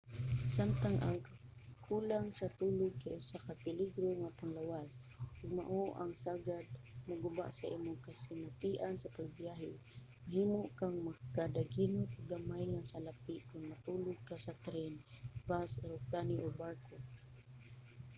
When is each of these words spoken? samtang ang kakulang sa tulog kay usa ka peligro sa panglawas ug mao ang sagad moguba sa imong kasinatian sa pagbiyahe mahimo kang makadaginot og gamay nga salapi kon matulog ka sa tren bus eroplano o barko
samtang 0.57 0.95
ang 1.07 1.17
kakulang 1.27 2.25
sa 2.39 2.47
tulog 2.59 2.93
kay 3.01 3.13
usa 3.21 3.37
ka 3.45 3.53
peligro 3.63 4.07
sa 4.21 4.35
panglawas 4.39 4.91
ug 5.41 5.49
mao 5.59 5.83
ang 6.01 6.11
sagad 6.25 6.65
moguba 7.07 7.45
sa 7.57 7.65
imong 7.75 7.99
kasinatian 8.07 8.95
sa 8.97 9.13
pagbiyahe 9.17 9.71
mahimo 10.23 10.61
kang 10.79 10.97
makadaginot 11.07 12.11
og 12.17 12.27
gamay 12.33 12.63
nga 12.73 12.87
salapi 12.91 13.35
kon 13.49 13.63
matulog 13.71 14.17
ka 14.29 14.35
sa 14.45 14.53
tren 14.65 14.93
bus 15.47 15.71
eroplano 15.85 16.35
o 16.45 16.47
barko 16.61 16.95